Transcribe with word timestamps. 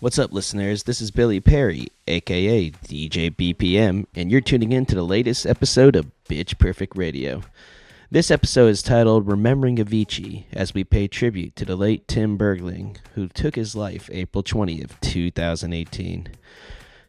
What's 0.00 0.20
up, 0.20 0.32
listeners? 0.32 0.84
This 0.84 1.00
is 1.00 1.10
Billy 1.10 1.40
Perry, 1.40 1.88
aka 2.06 2.70
DJ 2.70 3.34
BPM, 3.34 4.06
and 4.14 4.30
you're 4.30 4.40
tuning 4.40 4.70
in 4.70 4.86
to 4.86 4.94
the 4.94 5.02
latest 5.02 5.44
episode 5.44 5.96
of 5.96 6.12
Bitch 6.28 6.56
Perfect 6.56 6.96
Radio. 6.96 7.42
This 8.08 8.30
episode 8.30 8.68
is 8.68 8.80
titled 8.80 9.26
Remembering 9.26 9.78
Avicii 9.78 10.44
as 10.52 10.72
we 10.72 10.84
pay 10.84 11.08
tribute 11.08 11.56
to 11.56 11.64
the 11.64 11.74
late 11.74 12.06
Tim 12.06 12.38
Bergling, 12.38 12.96
who 13.16 13.26
took 13.26 13.56
his 13.56 13.74
life 13.74 14.08
April 14.12 14.44
20th, 14.44 15.00
2018. 15.00 16.28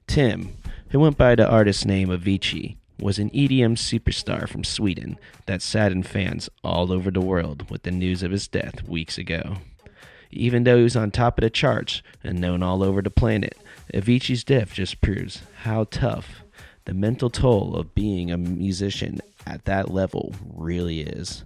Tim, 0.07 0.57
who 0.89 0.99
went 0.99 1.15
by 1.15 1.35
the 1.35 1.47
artist 1.47 1.85
name 1.85 2.07
Avicii, 2.07 2.77
was 2.99 3.19
an 3.19 3.29
EDM 3.29 3.77
superstar 3.77 4.49
from 4.49 4.63
Sweden 4.63 5.19
that 5.45 5.61
saddened 5.61 6.07
fans 6.07 6.49
all 6.63 6.91
over 6.91 7.11
the 7.11 7.21
world 7.21 7.69
with 7.69 7.83
the 7.83 7.91
news 7.91 8.23
of 8.23 8.31
his 8.31 8.47
death 8.47 8.81
weeks 8.87 9.19
ago. 9.19 9.57
Even 10.31 10.63
though 10.63 10.77
he 10.77 10.83
was 10.83 10.95
on 10.95 11.11
top 11.11 11.37
of 11.37 11.43
the 11.43 11.49
charts 11.49 12.01
and 12.23 12.39
known 12.39 12.61
all 12.61 12.83
over 12.83 13.01
the 13.01 13.09
planet, 13.09 13.57
Avicii's 13.93 14.43
death 14.43 14.73
just 14.73 15.01
proves 15.01 15.41
how 15.63 15.85
tough 15.85 16.43
the 16.85 16.93
mental 16.93 17.29
toll 17.29 17.75
of 17.75 17.95
being 17.95 18.31
a 18.31 18.37
musician 18.37 19.19
at 19.45 19.65
that 19.65 19.91
level 19.91 20.33
really 20.55 21.01
is. 21.01 21.43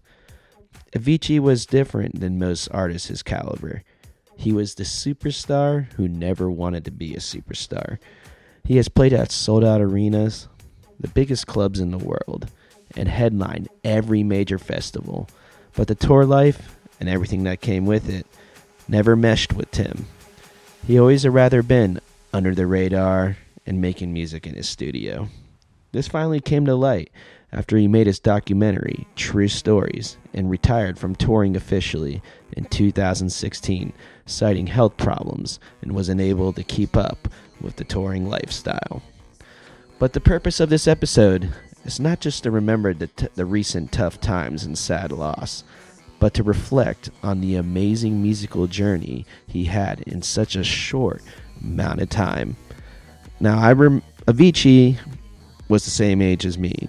Avicii 0.94 1.40
was 1.40 1.66
different 1.66 2.20
than 2.20 2.38
most 2.38 2.68
artists 2.72 3.08
his 3.08 3.24
caliber. 3.24 3.84
He 4.36 4.52
was 4.52 4.76
the 4.76 4.84
superstar 4.84 5.92
who 5.94 6.08
never 6.08 6.50
wanted 6.50 6.86
to 6.86 6.92
be 6.92 7.14
a 7.14 7.20
superstar. 7.20 7.98
He 8.64 8.78
has 8.78 8.90
played 8.90 9.14
at 9.14 9.32
sold 9.32 9.64
out 9.64 9.82
arenas, 9.82 10.48
the 11.00 11.08
biggest 11.08 11.48
clubs 11.48 11.80
in 11.80 11.92
the 11.92 11.98
world, 11.98 12.50
and 12.96 13.08
headlined 13.08 13.70
every 13.84 14.24
major 14.24 14.58
festival. 14.58 15.30
But 15.76 15.88
the 15.88 15.96
tour 15.96 16.26
life 16.26 16.78
and 17.00 17.10
everything 17.10 17.44
that 17.44 17.62
came 17.62 17.86
with 17.86 18.10
it 18.10 18.28
never 18.88 19.16
meshed 19.16 19.54
with 19.54 19.72
Tim. 19.72 20.08
He 20.86 21.00
always 21.00 21.24
had 21.24 21.34
rather 21.34 21.64
been 21.64 22.00
under 22.34 22.54
the 22.54 22.68
radar 22.68 23.38
and 23.66 23.82
making 23.82 24.12
music 24.12 24.46
in 24.46 24.56
his 24.56 24.68
studio. 24.68 25.30
This 25.92 26.08
finally 26.08 26.42
came 26.42 26.66
to 26.66 26.76
light 26.76 27.12
after 27.52 27.78
he 27.78 27.88
made 27.88 28.08
his 28.08 28.20
documentary, 28.20 29.08
True 29.16 29.48
Stories, 29.48 30.18
and 30.34 30.50
retired 30.50 30.98
from 30.98 31.16
touring 31.16 31.56
officially 31.56 32.22
in 32.52 32.66
2016, 32.66 33.94
citing 34.26 34.68
health 34.68 34.98
problems 34.98 35.60
and 35.82 35.94
was 35.94 36.10
unable 36.10 36.52
to 36.52 36.64
keep 36.64 36.98
up 36.98 37.28
with 37.62 37.76
the 37.76 37.84
touring 37.84 38.28
lifestyle. 38.28 39.04
But 40.00 40.14
the 40.14 40.20
purpose 40.20 40.60
of 40.60 40.70
this 40.70 40.88
episode 40.88 41.54
is 41.86 42.00
not 42.00 42.20
just 42.20 42.44
to 42.44 42.52
remember 42.52 42.94
the, 42.94 43.08
t- 43.08 43.28
the 43.36 43.46
recent 43.46 43.92
tough 43.92 44.20
times 44.20 44.64
and 44.64 44.78
sad 44.78 45.12
loss, 45.12 45.64
but 46.24 46.34
to 46.34 46.42
reflect 46.42 47.10
on 47.22 47.42
the 47.42 47.56
amazing 47.58 48.24
musical 48.24 48.66
journey 48.66 49.26
he 49.46 49.66
had 49.66 50.00
in 50.04 50.22
such 50.22 50.56
a 50.56 50.64
short 50.64 51.22
amount 51.62 52.00
of 52.00 52.10
time. 52.10 52.56
Now, 53.42 53.60
I 53.60 53.74
rem- 53.74 54.02
Avicii 54.26 54.98
was 55.68 55.84
the 55.84 55.90
same 55.90 56.22
age 56.22 56.46
as 56.46 56.58
me, 56.58 56.88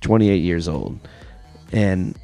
28 0.00 0.38
years 0.38 0.66
old, 0.66 0.98
and 1.70 2.18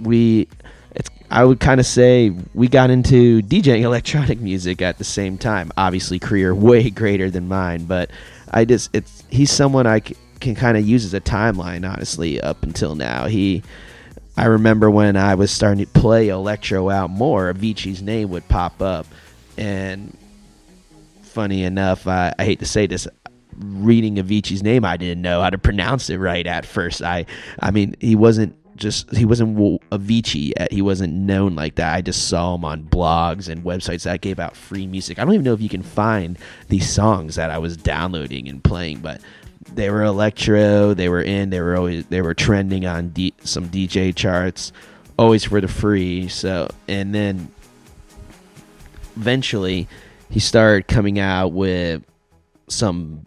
we. 0.00 0.48
It's, 0.96 1.08
I 1.30 1.44
would 1.44 1.60
kind 1.60 1.78
of 1.78 1.86
say 1.86 2.32
we 2.52 2.66
got 2.66 2.90
into 2.90 3.42
DJing 3.42 3.82
electronic 3.82 4.40
music 4.40 4.82
at 4.82 4.98
the 4.98 5.04
same 5.04 5.38
time. 5.38 5.70
Obviously, 5.76 6.18
career 6.18 6.52
way 6.68 6.90
greater 6.90 7.30
than 7.30 7.46
mine, 7.46 7.84
but 7.84 8.10
I 8.50 8.64
just 8.64 8.90
it's 8.92 9.22
he's 9.30 9.52
someone 9.52 9.86
I 9.86 10.00
c- 10.00 10.16
can 10.40 10.56
kind 10.56 10.76
of 10.76 10.84
use 10.84 11.04
as 11.04 11.14
a 11.14 11.20
timeline. 11.20 11.88
Honestly, 11.88 12.40
up 12.40 12.64
until 12.64 12.96
now, 12.96 13.26
he 13.28 13.62
I 14.36 14.46
remember 14.46 14.90
when 14.90 15.16
I 15.16 15.34
was 15.34 15.50
starting 15.50 15.84
to 15.84 15.90
play 15.90 16.28
electro 16.28 16.90
out 16.90 17.10
more, 17.10 17.52
Avicii's 17.52 18.02
name 18.02 18.30
would 18.30 18.46
pop 18.48 18.82
up, 18.82 19.06
and 19.56 20.16
funny 21.22 21.64
enough, 21.64 22.06
I, 22.06 22.34
I 22.38 22.44
hate 22.44 22.58
to 22.60 22.66
say 22.66 22.86
this, 22.86 23.08
reading 23.58 24.16
Avicii's 24.16 24.62
name, 24.62 24.84
I 24.84 24.96
didn't 24.96 25.22
know 25.22 25.40
how 25.40 25.50
to 25.50 25.58
pronounce 25.58 26.10
it 26.10 26.18
right 26.18 26.46
at 26.46 26.66
first. 26.66 27.02
I, 27.02 27.26
I 27.60 27.70
mean, 27.70 27.94
he 28.00 28.14
wasn't 28.14 28.56
just 28.76 29.14
he 29.14 29.24
wasn't 29.24 29.56
Avicii 29.90 30.52
yet. 30.58 30.72
He 30.72 30.82
wasn't 30.82 31.12
known 31.14 31.54
like 31.56 31.76
that. 31.76 31.94
I 31.94 32.02
just 32.02 32.28
saw 32.28 32.54
him 32.54 32.64
on 32.64 32.84
blogs 32.84 33.48
and 33.48 33.64
websites 33.64 34.04
that 34.04 34.20
gave 34.20 34.38
out 34.38 34.56
free 34.56 34.86
music. 34.86 35.18
I 35.18 35.24
don't 35.24 35.34
even 35.34 35.44
know 35.44 35.54
if 35.54 35.60
you 35.60 35.68
can 35.68 35.82
find 35.82 36.38
these 36.68 36.88
songs 36.88 37.36
that 37.36 37.50
I 37.50 37.58
was 37.58 37.76
downloading 37.76 38.48
and 38.48 38.62
playing, 38.62 38.98
but 38.98 39.20
they 39.74 39.90
were 39.90 40.02
electro. 40.02 40.94
They 40.94 41.08
were 41.08 41.22
in. 41.22 41.50
They 41.50 41.60
were 41.60 41.76
always 41.76 42.06
they 42.06 42.22
were 42.22 42.34
trending 42.34 42.86
on 42.86 43.10
D, 43.10 43.34
some 43.42 43.68
DJ 43.68 44.14
charts, 44.14 44.72
always 45.18 45.44
for 45.44 45.60
the 45.60 45.68
free. 45.68 46.28
So 46.28 46.68
and 46.88 47.14
then 47.14 47.50
eventually 49.16 49.88
he 50.30 50.40
started 50.40 50.88
coming 50.88 51.18
out 51.18 51.52
with 51.52 52.02
some 52.68 53.26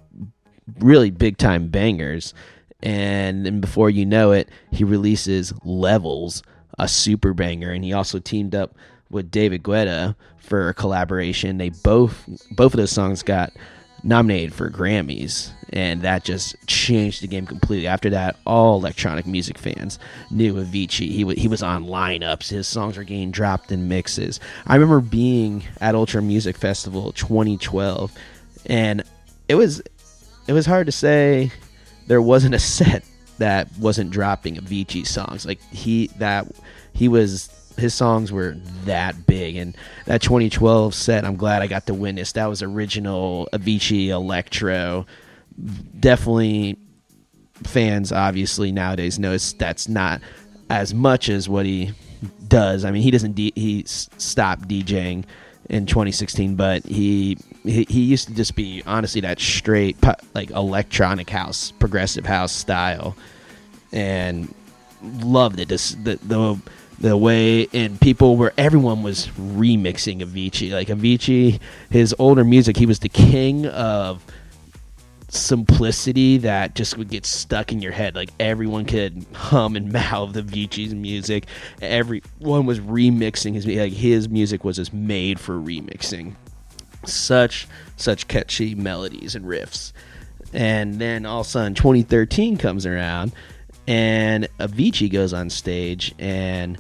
really 0.80 1.12
big 1.12 1.38
time 1.38 1.70
bangers, 1.70 2.34
and 2.82 3.46
then 3.46 3.62
before 3.62 3.90
you 3.90 4.06
know 4.06 4.32
it, 4.32 4.50
he 4.72 4.84
releases 4.84 5.54
Levels, 5.64 6.44
a 6.78 6.88
super 6.88 7.34
banger, 7.34 7.72
and 7.72 7.84
he 7.84 7.94
also 7.94 8.20
teamed 8.20 8.56
up 8.56 8.76
with 9.10 9.32
David 9.32 9.64
Guetta 9.64 10.16
for 10.38 10.70
a 10.70 10.74
collaboration. 10.74 11.58
They 11.58 11.70
both 11.70 12.28
both 12.52 12.74
of 12.74 12.78
those 12.78 12.92
songs 12.92 13.24
got 13.24 13.52
nominated 14.04 14.54
for 14.54 14.70
Grammys, 14.70 15.52
and 15.72 16.02
that 16.02 16.24
just 16.24 16.56
changed 16.68 17.22
the 17.22 17.28
game 17.28 17.46
completely. 17.46 17.88
After 17.88 18.10
that, 18.12 18.38
all 18.46 18.78
electronic 18.78 19.26
music 19.26 19.58
fans 19.58 20.00
knew 20.32 20.56
Avicii. 20.56 21.10
He, 21.10 21.22
w- 21.22 21.40
he 21.40 21.48
was 21.48 21.62
on 21.62 21.86
lineups. 21.86 22.50
His 22.50 22.68
songs 22.68 22.98
were 22.98 23.04
getting 23.04 23.32
dropped 23.32 23.72
in 23.72 23.88
mixes. 23.88 24.40
I 24.66 24.76
remember 24.76 25.00
being 25.00 25.64
at 25.80 25.96
Ultra 25.96 26.22
Music 26.22 26.58
Festival 26.58 27.12
2012, 27.14 28.12
and 28.66 29.04
it 29.48 29.56
was 29.56 29.82
it 30.48 30.54
was 30.54 30.66
hard 30.66 30.88
to 30.88 30.92
say 30.92 31.52
there 32.08 32.22
wasn't 32.22 32.56
a 32.56 32.60
set 32.60 33.04
that 33.38 33.68
wasn't 33.78 34.12
dropping 34.12 34.56
Avicii 34.56 35.06
songs. 35.06 35.46
Like 35.46 35.62
he 35.72 36.08
that 36.18 36.48
he 36.94 37.08
was 37.08 37.50
his 37.78 37.94
songs 37.94 38.32
were 38.32 38.56
that 38.84 39.26
big 39.26 39.56
and 39.56 39.76
that 40.06 40.22
2012 40.22 40.94
set 40.94 41.24
i'm 41.24 41.38
glad 41.38 41.62
i 41.62 41.68
got 41.68 41.86
to 41.86 41.94
witness 41.94 42.34
that 42.34 42.48
was 42.48 42.62
original 42.62 43.48
avicii 43.54 44.10
electro 44.10 45.06
definitely 46.00 46.78
fans 47.64 48.12
obviously 48.12 48.72
nowadays 48.72 49.20
notice 49.20 49.54
that's 49.54 49.90
not 49.90 50.22
as 50.70 50.94
much 50.94 51.30
as 51.30 51.50
what 51.50 51.66
he 51.66 51.92
does. 52.48 52.86
I 52.86 52.92
mean 52.92 53.02
he 53.02 53.12
doesn't 53.12 53.34
de- 53.34 53.54
he 53.56 53.84
stopped 53.86 54.68
djing 54.68 55.26
in 55.70 55.86
2016 55.86 56.56
but 56.56 56.84
he, 56.86 57.38
he 57.64 57.86
he 57.90 58.02
used 58.02 58.28
to 58.28 58.34
just 58.34 58.56
be 58.56 58.82
honestly 58.86 59.22
that 59.22 59.40
straight 59.40 59.98
like 60.34 60.52
electronic 60.52 61.30
house 61.30 61.72
progressive 61.72 62.26
house 62.26 62.52
style. 62.52 63.16
And 63.92 64.54
loved 65.02 65.60
it. 65.60 65.68
This 65.68 65.96
the, 66.04 66.20
the 66.24 66.60
the 67.00 67.16
way 67.16 67.68
and 67.74 68.00
people 68.00 68.36
were 68.36 68.54
everyone 68.58 69.04
was 69.04 69.28
remixing 69.28 70.22
Avicii. 70.22 70.72
Like 70.72 70.90
Avicii, 70.90 71.60
his 71.90 72.14
older 72.20 72.44
music, 72.44 72.78
he 72.78 72.86
was 72.86 73.00
the 73.00 73.10
king 73.10 73.66
of 73.68 74.24
simplicity 75.30 76.40
that 76.40 76.76
just 76.76 76.98
would 76.98 77.10
get 77.10 77.26
stuck 77.26 77.72
in 77.72 77.82
your 77.82 77.92
head. 77.92 78.16
Like 78.16 78.32
everyone 78.40 78.86
could 78.86 79.26
hum 79.34 79.76
and 79.76 79.92
mouth 79.94 80.34
the 80.34 80.44
Avicii's 80.44 80.94
music. 80.94 81.46
Everyone 81.82 82.66
was 82.66 82.80
remixing 82.80 83.54
his 83.54 83.66
like 83.66 83.94
his 83.94 84.30
music 84.30 84.64
was 84.64 84.78
just 84.78 84.94
made 84.94 85.40
for 85.40 85.56
remixing. 85.56 86.36
Such 87.06 87.68
such 87.96 88.28
catchy 88.28 88.76
melodies 88.76 89.36
and 89.36 89.46
riffs. 89.46 89.94
And 90.54 90.96
then 90.96 91.26
all 91.26 91.42
of 91.42 91.48
a 91.48 91.50
sudden 91.50 91.76
2013 91.76 92.58
comes 92.58 92.86
around 92.86 93.34
and 93.88 94.48
Avicii 94.60 95.12
goes 95.12 95.34
on 95.34 95.50
stage 95.50 96.14
and 96.20 96.78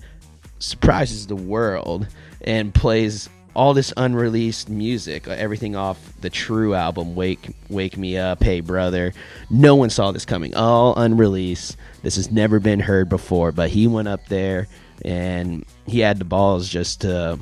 surprises 0.60 1.28
the 1.28 1.36
world 1.36 2.08
and 2.42 2.74
plays 2.74 3.30
all 3.60 3.74
this 3.74 3.92
unreleased 3.98 4.70
music, 4.70 5.28
uh, 5.28 5.32
everything 5.32 5.76
off 5.76 6.14
the 6.22 6.30
True 6.30 6.74
album, 6.74 7.14
"Wake 7.14 7.50
Wake 7.68 7.98
Me 7.98 8.18
Up," 8.18 8.42
"Hey 8.42 8.62
Brother." 8.62 9.14
No 9.50 9.76
one 9.76 9.90
saw 9.90 10.14
this 10.14 10.24
coming. 10.24 10.56
All 10.56 10.96
unreleased. 10.96 11.76
This 12.02 12.16
has 12.16 12.32
never 12.32 12.62
been 12.62 12.80
heard 12.80 13.10
before. 13.10 13.52
But 13.52 13.70
he 13.70 13.86
went 13.86 14.08
up 14.08 14.26
there 14.28 14.70
and 15.04 15.66
he 15.86 16.00
had 16.00 16.20
the 16.20 16.26
balls 16.26 16.70
just 16.70 17.02
to 17.02 17.38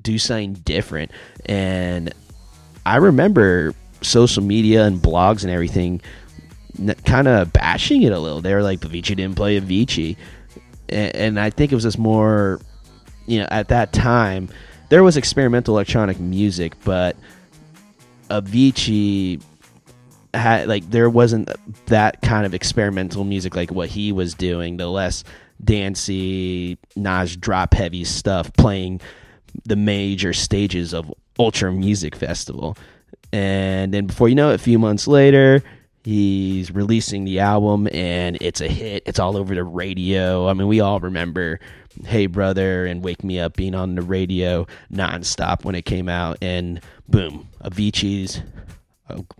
do 0.00 0.18
something 0.18 0.54
different. 0.54 1.10
And 1.44 2.14
I 2.86 2.96
remember 2.96 3.74
social 4.00 4.42
media 4.42 4.86
and 4.86 4.98
blogs 4.98 5.42
and 5.42 5.50
everything 5.50 6.00
kind 7.04 7.28
of 7.28 7.52
bashing 7.52 8.00
it 8.00 8.12
a 8.12 8.18
little. 8.18 8.40
They 8.40 8.54
were 8.54 8.62
like, 8.62 8.80
Avicii 8.80 9.14
didn't 9.16 9.34
play 9.34 9.60
Avicii. 9.60 10.16
And, 10.88 11.14
and 11.14 11.40
I 11.40 11.50
think 11.50 11.70
it 11.70 11.74
was 11.74 11.84
just 11.84 11.98
more, 11.98 12.62
you 13.26 13.40
know, 13.40 13.48
at 13.50 13.68
that 13.68 13.92
time, 13.92 14.48
there 14.88 15.02
was 15.02 15.16
experimental 15.16 15.74
electronic 15.74 16.18
music, 16.18 16.74
but 16.84 17.16
Avicii 18.30 19.42
had, 20.34 20.68
like, 20.68 20.88
there 20.90 21.10
wasn't 21.10 21.50
that 21.86 22.20
kind 22.22 22.46
of 22.46 22.54
experimental 22.54 23.24
music 23.24 23.56
like 23.56 23.70
what 23.70 23.88
he 23.88 24.12
was 24.12 24.34
doing, 24.34 24.76
the 24.76 24.86
less 24.86 25.24
dancey, 25.62 26.78
Nas 26.96 27.36
drop 27.36 27.74
heavy 27.74 28.04
stuff, 28.04 28.52
playing 28.54 29.00
the 29.64 29.76
major 29.76 30.32
stages 30.32 30.94
of 30.94 31.12
Ultra 31.38 31.72
Music 31.72 32.14
Festival. 32.14 32.76
And 33.32 33.92
then 33.92 34.06
before 34.06 34.28
you 34.28 34.34
know 34.34 34.50
it, 34.50 34.54
a 34.54 34.58
few 34.58 34.78
months 34.78 35.06
later, 35.06 35.62
he's 36.04 36.70
releasing 36.70 37.24
the 37.24 37.40
album 37.40 37.88
and 37.92 38.38
it's 38.40 38.60
a 38.60 38.68
hit. 38.68 39.02
It's 39.06 39.18
all 39.18 39.36
over 39.36 39.54
the 39.54 39.64
radio. 39.64 40.48
I 40.48 40.54
mean, 40.54 40.68
we 40.68 40.80
all 40.80 41.00
remember 41.00 41.60
Hey 42.04 42.26
Brother 42.26 42.86
and 42.86 43.02
Wake 43.02 43.24
Me 43.24 43.38
Up 43.38 43.56
being 43.56 43.74
on 43.74 43.94
the 43.94 44.02
radio 44.02 44.66
nonstop 44.92 45.64
when 45.64 45.74
it 45.74 45.84
came 45.84 46.08
out. 46.08 46.38
And 46.42 46.80
boom, 47.08 47.48
Avicii's 47.62 48.42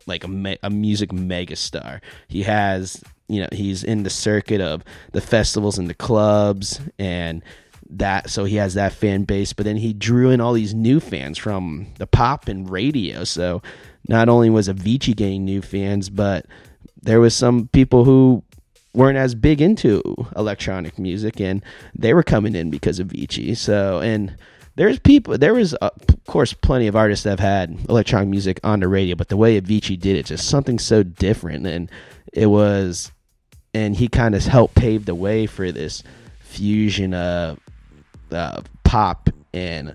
like 0.07 0.25
a, 0.25 0.29
me- 0.29 0.59
a 0.63 0.71
music 0.71 1.11
megastar. 1.11 2.01
He 2.27 2.43
has, 2.45 3.03
you 3.29 3.41
know, 3.41 3.49
he's 3.53 3.85
in 3.85 4.03
the 4.03 4.11
circuit 4.11 4.61
of 4.61 4.83
the 5.13 5.21
festivals 5.21 5.79
and 5.79 5.89
the 5.89 5.95
clubs 5.95 6.81
and 6.99 7.43
that 7.91 8.29
so 8.29 8.45
he 8.45 8.57
has 8.57 8.75
that 8.75 8.93
fan 8.93 9.23
base 9.23 9.55
but 9.55 9.65
then 9.65 9.79
he 9.79 9.95
drew 9.95 10.29
in 10.29 10.43
all 10.43 10.53
these 10.53 10.75
new 10.75 11.01
fans 11.01 11.39
from 11.39 11.87
the 11.97 12.07
pop 12.07 12.47
and 12.47 12.69
radio 12.69 13.25
so 13.25 13.63
not 14.09 14.29
only 14.29 14.51
was 14.51 14.69
Avicii 14.69 15.17
getting 15.17 15.47
new 15.47 15.63
fans 15.63 16.11
but 16.11 16.45
there 17.01 17.19
was 17.19 17.35
some 17.35 17.67
people 17.69 18.05
who 18.05 18.43
weren't 18.99 19.19
as 19.19 19.35
big 19.35 19.61
into 19.61 20.03
electronic 20.37 20.99
music 20.99 21.41
and 21.41 21.63
they 21.95 22.13
were 22.13 22.23
coming 22.23 22.55
in 22.55 22.71
because 22.71 22.99
of 22.99 23.09
Avicii. 23.09 23.57
So 23.57 24.01
and 24.01 24.35
there's 24.77 24.99
people 24.99 25.39
there 25.39 25.55
was 25.55 25.75
uh, 25.81 25.91
of 26.09 26.25
course 26.27 26.53
plenty 26.53 26.87
of 26.87 26.97
artists 26.97 27.25
that 27.25 27.31
have 27.31 27.41
had 27.41 27.79
electronic 27.89 28.29
music 28.29 28.61
on 28.63 28.81
the 28.81 28.89
radio 28.89 29.15
but 29.17 29.29
the 29.29 29.37
way 29.37 29.61
Avicii 29.61 29.99
did 29.99 30.17
it 30.17 30.27
just 30.27 30.49
something 30.49 30.79
so 30.79 31.03
different 31.03 31.67
and 31.67 31.91
it 32.33 32.47
was 32.47 33.13
and 33.75 33.97
he 33.97 34.09
kind 34.09 34.35
of 34.35 34.45
helped 34.45 34.75
pave 34.75 35.05
the 35.05 35.15
way 35.15 35.47
for 35.47 35.71
this 35.73 36.03
fusion 36.41 37.15
of 37.15 37.59
uh, 38.31 38.63
pop 38.85 39.31
and 39.53 39.95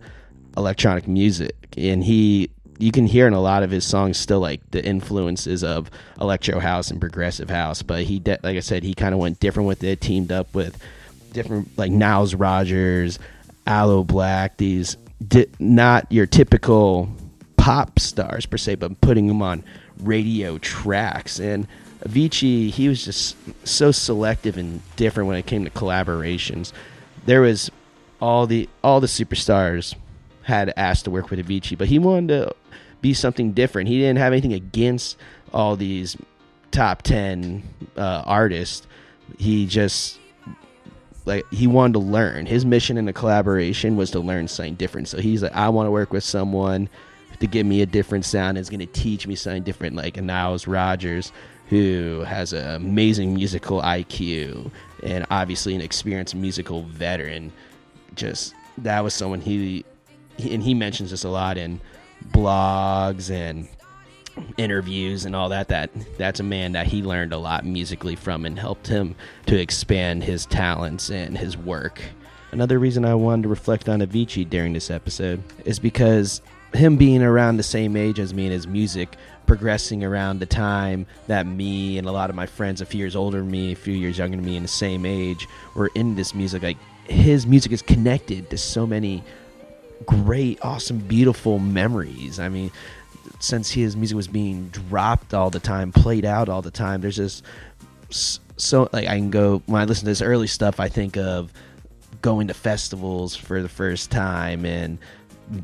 electronic 0.57 1.07
music, 1.07 1.55
and 1.77 2.03
he 2.03 2.49
you 2.79 2.91
can 2.91 3.05
hear 3.05 3.27
in 3.27 3.33
a 3.33 3.41
lot 3.41 3.63
of 3.63 3.71
his 3.71 3.85
songs 3.85 4.17
still 4.17 4.39
like 4.39 4.59
the 4.71 4.83
influences 4.83 5.63
of 5.63 5.89
electro 6.19 6.59
house 6.59 6.91
and 6.91 6.99
progressive 6.99 7.49
house. 7.49 7.81
But 7.81 8.03
he, 8.03 8.19
de- 8.19 8.39
like 8.43 8.57
I 8.57 8.61
said, 8.61 8.83
he 8.83 8.93
kind 8.93 9.13
of 9.13 9.19
went 9.19 9.39
different 9.39 9.67
with 9.67 9.83
it. 9.83 10.01
Teamed 10.01 10.31
up 10.31 10.53
with 10.53 10.77
different 11.31 11.77
like 11.77 11.91
Niles 11.91 12.35
Rodgers, 12.35 13.19
Aloe 13.67 14.03
Blacc. 14.03 14.57
These 14.57 14.97
di- 15.25 15.47
not 15.59 16.11
your 16.11 16.25
typical 16.25 17.09
pop 17.57 17.99
stars 17.99 18.45
per 18.45 18.57
se, 18.57 18.75
but 18.75 18.99
putting 19.01 19.27
them 19.27 19.41
on 19.41 19.63
radio 19.99 20.57
tracks 20.57 21.39
and. 21.39 21.67
Avicii, 22.05 22.69
he 22.69 22.89
was 22.89 23.05
just 23.05 23.37
so 23.65 23.89
selective 23.89 24.57
and 24.57 24.81
different 24.97 25.29
when 25.29 25.37
it 25.37 25.45
came 25.45 25.63
to 25.63 25.69
collaborations. 25.69 26.73
There 27.25 27.39
was 27.39 27.71
all 28.19 28.45
the 28.45 28.67
all 28.83 28.99
the 28.99 29.07
superstars 29.07 29.95
had 30.43 30.73
asked 30.77 31.05
to 31.05 31.11
work 31.11 31.29
with 31.29 31.39
Avicii, 31.39 31.77
but 31.77 31.87
he 31.87 31.99
wanted 31.99 32.27
to 32.27 32.55
be 33.01 33.13
something 33.13 33.51
different. 33.53 33.89
He 33.89 33.99
didn't 33.99 34.17
have 34.17 34.33
anything 34.33 34.53
against 34.53 35.17
all 35.53 35.75
these 35.75 36.17
top 36.71 37.01
ten 37.01 37.63
uh, 37.97 38.23
artists. 38.25 38.87
He 39.37 39.65
just 39.65 40.19
like 41.25 41.45
he 41.51 41.67
wanted 41.67 41.93
to 41.93 41.99
learn. 41.99 42.45
His 42.45 42.65
mission 42.65 42.97
in 42.97 43.05
the 43.05 43.13
collaboration 43.13 43.95
was 43.95 44.11
to 44.11 44.19
learn 44.19 44.47
something 44.47 44.75
different. 44.75 45.07
So 45.07 45.19
he's 45.19 45.43
like, 45.43 45.53
I 45.53 45.69
want 45.69 45.87
to 45.87 45.91
work 45.91 46.11
with 46.11 46.23
someone 46.23 46.89
to 47.39 47.47
give 47.47 47.65
me 47.65 47.81
a 47.81 47.85
different 47.85 48.25
sound. 48.25 48.57
And 48.57 48.59
is 48.59 48.69
going 48.69 48.79
to 48.79 48.85
teach 48.85 49.27
me 49.27 49.35
something 49.35 49.63
different, 49.63 49.95
like 49.95 50.17
Niles 50.17 50.67
Rodgers 50.67 51.31
who 51.69 52.23
has 52.27 52.53
an 52.53 52.75
amazing 52.75 53.33
musical 53.33 53.81
IQ 53.81 54.69
and 55.01 55.25
obviously 55.31 55.73
an 55.75 55.81
experienced 55.81 56.35
musical 56.35 56.83
veteran. 56.83 57.51
Just 58.15 58.53
that 58.79 59.03
was 59.03 59.13
someone 59.13 59.41
he 59.41 59.85
and 60.39 60.63
he 60.63 60.73
mentions 60.73 61.11
this 61.11 61.23
a 61.23 61.29
lot 61.29 61.57
in 61.57 61.79
blogs 62.31 63.29
and 63.29 63.67
interviews 64.57 65.25
and 65.25 65.35
all 65.35 65.49
that 65.49 65.67
that 65.67 65.91
that's 66.17 66.39
a 66.39 66.43
man 66.43 66.71
that 66.71 66.87
he 66.87 67.03
learned 67.03 67.33
a 67.33 67.37
lot 67.37 67.65
musically 67.65 68.15
from 68.15 68.45
and 68.45 68.57
helped 68.57 68.87
him 68.87 69.15
to 69.45 69.59
expand 69.59 70.23
his 70.23 70.45
talents 70.45 71.09
and 71.09 71.37
his 71.37 71.57
work. 71.57 72.01
Another 72.51 72.79
reason 72.79 73.05
I 73.05 73.15
wanted 73.15 73.43
to 73.43 73.49
reflect 73.49 73.89
on 73.89 74.01
Avicii 74.01 74.49
during 74.49 74.73
this 74.73 74.91
episode 74.91 75.41
is 75.65 75.79
because 75.79 76.41
him 76.73 76.97
being 76.97 77.21
around 77.21 77.57
the 77.57 77.63
same 77.63 77.95
age 77.95 78.19
as 78.19 78.33
me 78.33 78.45
and 78.45 78.53
his 78.53 78.67
music 78.67 79.15
progressing 79.45 80.03
around 80.03 80.39
the 80.39 80.45
time 80.45 81.05
that 81.27 81.45
me 81.45 81.97
and 81.97 82.07
a 82.07 82.11
lot 82.11 82.29
of 82.29 82.35
my 82.35 82.45
friends 82.45 82.81
a 82.81 82.85
few 82.85 82.99
years 82.99 83.15
older 83.15 83.39
than 83.39 83.51
me 83.51 83.73
a 83.73 83.75
few 83.75 83.93
years 83.93 84.17
younger 84.17 84.37
than 84.37 84.45
me 84.45 84.55
in 84.55 84.63
the 84.63 84.69
same 84.69 85.05
age 85.05 85.47
were 85.75 85.91
in 85.95 86.15
this 86.15 86.33
music 86.33 86.63
like 86.63 86.77
his 87.05 87.45
music 87.45 87.71
is 87.71 87.81
connected 87.81 88.49
to 88.49 88.57
so 88.57 88.87
many 88.87 89.23
great 90.05 90.63
awesome 90.63 90.99
beautiful 90.99 91.59
memories. 91.59 92.39
I 92.39 92.49
mean 92.49 92.71
since 93.39 93.71
his 93.71 93.95
music 93.95 94.15
was 94.15 94.27
being 94.27 94.69
dropped 94.69 95.33
all 95.33 95.49
the 95.49 95.59
time 95.59 95.91
played 95.91 96.25
out 96.25 96.49
all 96.49 96.61
the 96.61 96.71
time 96.71 97.01
there's 97.01 97.15
just 97.15 97.43
so 98.57 98.89
like 98.93 99.07
i 99.07 99.15
can 99.15 99.29
go 99.29 99.61
when 99.65 99.81
i 99.81 99.85
listen 99.85 100.05
to 100.05 100.11
this 100.11 100.21
early 100.21 100.47
stuff 100.47 100.79
i 100.79 100.87
think 100.87 101.17
of 101.17 101.51
going 102.21 102.47
to 102.47 102.53
festivals 102.53 103.35
for 103.35 103.61
the 103.61 103.69
first 103.69 104.11
time 104.11 104.65
and 104.65 104.97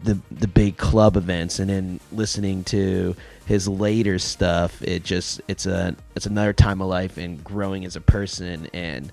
the 0.03 0.19
the 0.31 0.47
big 0.47 0.77
club 0.77 1.15
events 1.15 1.59
and 1.59 1.69
then 1.69 1.99
listening 2.11 2.63
to 2.63 3.15
his 3.45 3.67
later 3.67 4.19
stuff 4.19 4.81
it 4.81 5.03
just 5.03 5.41
it's 5.47 5.65
a 5.65 5.95
it's 6.15 6.25
another 6.25 6.53
time 6.53 6.81
of 6.81 6.87
life 6.87 7.17
and 7.17 7.43
growing 7.43 7.85
as 7.85 7.95
a 7.95 8.01
person 8.01 8.67
and 8.73 9.11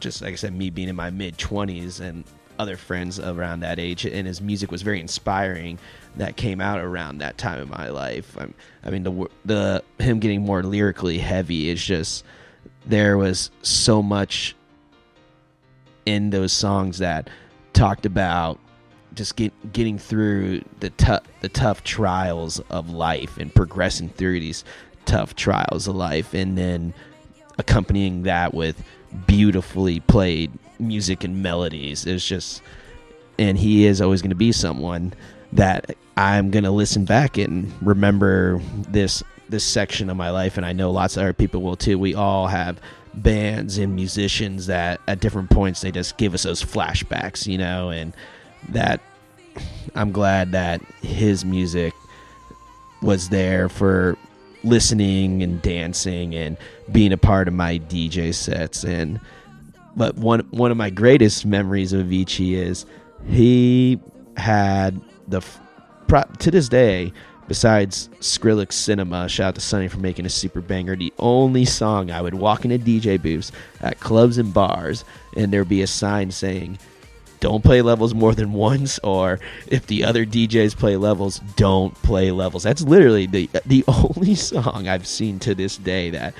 just 0.00 0.22
like 0.22 0.32
I 0.32 0.36
said 0.36 0.54
me 0.54 0.70
being 0.70 0.88
in 0.88 0.96
my 0.96 1.10
mid 1.10 1.36
20s 1.38 2.00
and 2.00 2.24
other 2.58 2.76
friends 2.76 3.18
around 3.18 3.60
that 3.60 3.78
age 3.78 4.04
and 4.04 4.26
his 4.26 4.40
music 4.40 4.70
was 4.70 4.82
very 4.82 5.00
inspiring 5.00 5.78
that 6.16 6.36
came 6.36 6.60
out 6.60 6.80
around 6.80 7.18
that 7.18 7.36
time 7.38 7.60
in 7.60 7.68
my 7.68 7.88
life. 7.88 8.36
I'm, 8.38 8.54
i 8.84 8.90
mean 8.90 9.02
the 9.02 9.28
the 9.44 9.84
him 9.98 10.20
getting 10.20 10.42
more 10.42 10.62
lyrically 10.62 11.18
heavy 11.18 11.68
is 11.68 11.84
just 11.84 12.24
there 12.86 13.16
was 13.16 13.50
so 13.62 14.02
much 14.02 14.54
in 16.06 16.30
those 16.30 16.52
songs 16.52 16.98
that 16.98 17.28
talked 17.72 18.06
about 18.06 18.58
just 19.14 19.36
get, 19.36 19.52
getting 19.72 19.98
through 19.98 20.62
the 20.80 20.90
tough 20.90 21.22
the 21.40 21.48
tough 21.48 21.84
trials 21.84 22.60
of 22.70 22.90
life 22.90 23.38
and 23.38 23.54
progressing 23.54 24.08
through 24.08 24.40
these 24.40 24.64
tough 25.04 25.34
trials 25.34 25.86
of 25.86 25.94
life 25.94 26.34
and 26.34 26.58
then 26.58 26.94
accompanying 27.58 28.22
that 28.24 28.52
with 28.54 28.82
beautifully 29.26 30.00
played 30.00 30.50
music 30.78 31.24
and 31.24 31.42
melodies 31.42 32.06
It's 32.06 32.26
just 32.26 32.62
and 33.38 33.58
he 33.58 33.86
is 33.86 34.00
always 34.00 34.22
going 34.22 34.30
to 34.30 34.36
be 34.36 34.52
someone 34.52 35.12
that 35.52 35.96
I'm 36.16 36.50
going 36.50 36.64
to 36.64 36.70
listen 36.70 37.04
back 37.04 37.38
and 37.38 37.72
remember 37.82 38.60
this 38.88 39.22
this 39.48 39.64
section 39.64 40.08
of 40.08 40.16
my 40.16 40.30
life 40.30 40.56
and 40.56 40.64
I 40.64 40.72
know 40.72 40.90
lots 40.90 41.16
of 41.16 41.22
other 41.22 41.32
people 41.32 41.62
will 41.62 41.76
too. 41.76 41.98
We 41.98 42.14
all 42.14 42.46
have 42.46 42.80
bands 43.12 43.78
and 43.78 43.94
musicians 43.94 44.66
that 44.66 45.00
at 45.06 45.20
different 45.20 45.50
points 45.50 45.80
they 45.80 45.92
just 45.92 46.16
give 46.16 46.34
us 46.34 46.44
those 46.44 46.62
flashbacks, 46.62 47.46
you 47.46 47.58
know, 47.58 47.90
and 47.90 48.14
that 48.70 49.00
I'm 49.94 50.12
glad 50.12 50.52
that 50.52 50.80
his 51.02 51.44
music 51.44 51.94
was 53.02 53.28
there 53.28 53.68
for 53.68 54.16
listening 54.64 55.42
and 55.42 55.60
dancing 55.60 56.34
and 56.34 56.56
being 56.90 57.12
a 57.12 57.18
part 57.18 57.46
of 57.48 57.54
my 57.54 57.78
DJ 57.78 58.34
sets 58.34 58.82
and 58.82 59.20
but 59.96 60.16
one 60.16 60.40
one 60.50 60.70
of 60.70 60.76
my 60.76 60.90
greatest 60.90 61.46
memories 61.46 61.92
of 61.92 62.06
Avicii 62.06 62.54
is 62.54 62.86
he 63.26 64.00
had 64.36 65.00
the 65.28 65.42
to 66.38 66.50
this 66.50 66.68
day 66.68 67.12
besides 67.48 68.08
Skrillex 68.20 68.72
Cinema 68.72 69.28
shout 69.28 69.48
out 69.48 69.54
to 69.56 69.60
Sonny 69.60 69.88
for 69.88 69.98
making 69.98 70.26
a 70.26 70.30
super 70.30 70.60
banger 70.60 70.96
the 70.96 71.12
only 71.18 71.64
song 71.64 72.10
I 72.10 72.20
would 72.20 72.34
walk 72.34 72.64
into 72.64 72.78
DJ 72.78 73.20
booths 73.20 73.52
at 73.80 74.00
clubs 74.00 74.38
and 74.38 74.52
bars 74.52 75.04
and 75.36 75.52
there'd 75.52 75.68
be 75.68 75.82
a 75.82 75.86
sign 75.86 76.30
saying 76.30 76.78
don't 77.44 77.62
play 77.62 77.82
levels 77.82 78.14
more 78.14 78.34
than 78.34 78.54
once 78.54 78.98
or 79.00 79.38
if 79.66 79.86
the 79.86 80.04
other 80.04 80.24
DJs 80.24 80.78
play 80.78 80.96
levels 80.96 81.40
don't 81.56 81.94
play 81.96 82.30
levels. 82.30 82.62
That's 82.62 82.80
literally 82.80 83.26
the 83.26 83.50
the 83.66 83.84
only 83.88 84.34
song 84.34 84.88
I've 84.88 85.06
seen 85.06 85.38
to 85.40 85.54
this 85.54 85.76
day 85.76 86.08
that 86.08 86.32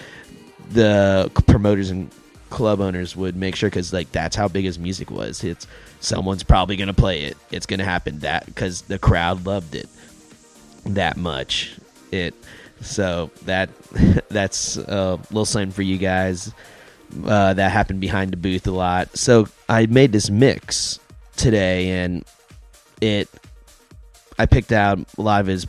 the 0.70 1.30
promoters 1.46 1.90
and 1.90 2.10
club 2.54 2.80
owners 2.80 3.14
would 3.16 3.36
make 3.36 3.56
sure 3.56 3.68
cuz 3.70 3.92
like 3.92 4.10
that's 4.12 4.36
how 4.36 4.48
big 4.48 4.64
his 4.64 4.78
music 4.78 5.10
was. 5.10 5.44
It's 5.44 5.66
someone's 6.00 6.42
probably 6.42 6.76
to 6.88 6.94
play 6.94 7.22
it. 7.22 7.36
It's 7.50 7.66
to 7.80 7.84
happen 7.84 8.20
that 8.20 8.54
cuz 8.54 8.82
the 8.82 8.98
crowd 8.98 9.44
loved 9.44 9.74
it 9.74 9.88
that 10.86 11.16
much. 11.16 11.76
It 12.10 12.34
so 12.80 13.30
that 13.44 13.70
that's 14.28 14.76
a 14.76 15.18
little 15.30 15.44
sign 15.44 15.70
for 15.70 15.82
you 15.82 15.98
guys 15.98 16.52
uh, 17.24 17.54
that 17.54 17.70
happened 17.70 18.00
behind 18.00 18.32
the 18.32 18.36
booth 18.36 18.66
a 18.66 18.70
lot. 18.70 19.16
So 19.16 19.48
I 19.68 19.86
made 19.86 20.12
this 20.12 20.30
mix 20.30 20.98
today, 21.36 21.90
and 21.90 22.24
it 23.00 23.28
I 24.38 24.46
picked 24.46 24.72
out 24.72 24.98
a 25.16 25.22
lot 25.22 25.40
of 25.40 25.46
his 25.46 25.66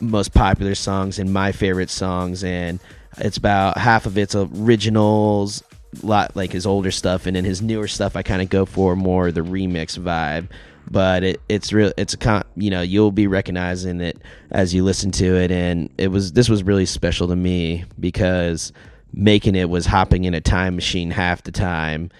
most 0.00 0.34
popular 0.34 0.74
songs 0.74 1.18
and 1.18 1.32
my 1.32 1.52
favorite 1.52 1.90
songs, 1.90 2.44
and 2.44 2.80
it's 3.18 3.36
about 3.36 3.78
half 3.78 4.06
of 4.06 4.18
it's 4.18 4.34
originals, 4.34 5.62
lot 6.02 6.36
like 6.36 6.52
his 6.52 6.66
older 6.66 6.90
stuff, 6.90 7.26
and 7.26 7.36
then 7.36 7.44
his 7.44 7.62
newer 7.62 7.88
stuff 7.88 8.16
I 8.16 8.22
kind 8.22 8.42
of 8.42 8.48
go 8.48 8.64
for 8.64 8.96
more 8.96 9.30
the 9.32 9.40
remix 9.42 9.98
vibe. 9.98 10.48
but 10.90 11.22
it, 11.22 11.40
it's 11.48 11.72
real. 11.72 11.92
It's 11.96 12.14
a 12.14 12.16
con, 12.16 12.44
you 12.56 12.70
know 12.70 12.82
you'll 12.82 13.12
be 13.12 13.26
recognizing 13.26 14.00
it 14.00 14.18
as 14.50 14.74
you 14.74 14.84
listen 14.84 15.10
to 15.12 15.36
it, 15.36 15.50
and 15.50 15.90
it 15.98 16.08
was 16.08 16.32
this 16.32 16.48
was 16.48 16.62
really 16.62 16.86
special 16.86 17.28
to 17.28 17.36
me 17.36 17.84
because 17.98 18.72
making 19.12 19.54
it 19.54 19.70
was 19.70 19.86
hopping 19.86 20.24
in 20.24 20.34
a 20.34 20.40
time 20.40 20.74
machine 20.74 21.10
half 21.10 21.42
the 21.42 21.52
time, 21.52 22.10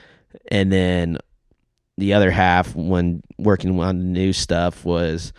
and 0.51 0.73
then 0.73 1.19
the 1.97 2.15
other 2.15 2.31
half 2.31 2.75
when 2.77 3.23
working 3.39 3.79
on 3.81 3.99
the 3.99 4.05
new 4.05 4.33
stuff 4.33 4.85
was 4.85 5.33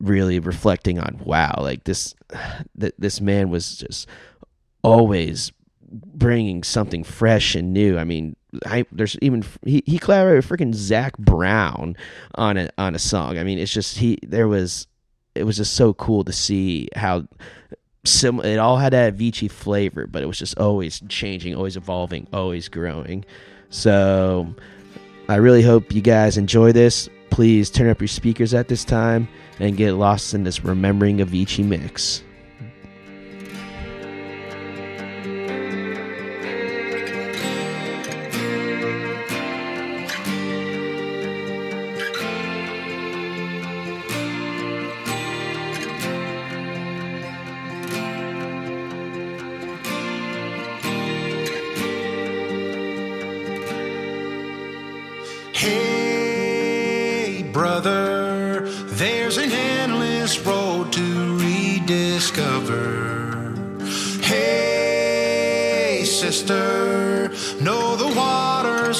really 0.00 0.40
reflecting 0.40 0.98
on 0.98 1.20
wow 1.24 1.54
like 1.58 1.84
this 1.84 2.14
th- 2.80 2.94
this 2.98 3.20
man 3.20 3.50
was 3.50 3.78
just 3.78 4.08
always 4.82 5.52
bringing 5.92 6.62
something 6.62 7.04
fresh 7.04 7.54
and 7.54 7.72
new 7.72 7.98
i 7.98 8.04
mean 8.04 8.34
I, 8.66 8.84
there's 8.92 9.16
even 9.22 9.44
he, 9.64 9.82
he 9.86 9.98
collaborated 9.98 10.44
with 10.44 10.60
freaking 10.60 10.74
Zac 10.74 11.16
Brown 11.16 11.96
on 12.34 12.58
a 12.58 12.68
on 12.76 12.94
a 12.94 12.98
song. 12.98 13.38
I 13.38 13.44
mean, 13.44 13.58
it's 13.58 13.72
just 13.72 13.96
he 13.96 14.18
there 14.22 14.46
was 14.46 14.86
it 15.34 15.44
was 15.44 15.56
just 15.56 15.74
so 15.74 15.94
cool 15.94 16.24
to 16.24 16.32
see 16.32 16.88
how 16.94 17.26
sim 18.04 18.40
it 18.40 18.58
all 18.58 18.76
had 18.76 18.92
that 18.92 19.14
Avicii 19.16 19.50
flavor, 19.50 20.06
but 20.06 20.22
it 20.22 20.26
was 20.26 20.38
just 20.38 20.58
always 20.58 21.00
changing, 21.08 21.54
always 21.54 21.76
evolving, 21.76 22.26
always 22.32 22.68
growing. 22.68 23.24
So 23.70 24.54
I 25.28 25.36
really 25.36 25.62
hope 25.62 25.92
you 25.94 26.02
guys 26.02 26.36
enjoy 26.36 26.72
this. 26.72 27.08
Please 27.30 27.70
turn 27.70 27.88
up 27.88 28.00
your 28.00 28.08
speakers 28.08 28.52
at 28.52 28.68
this 28.68 28.84
time 28.84 29.26
and 29.58 29.76
get 29.76 29.92
lost 29.92 30.34
in 30.34 30.44
this 30.44 30.62
remembering 30.62 31.22
of 31.22 31.30
Avicii 31.30 31.64
mix. 31.64 32.22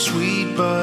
Sweet, 0.03 0.57
but 0.57 0.82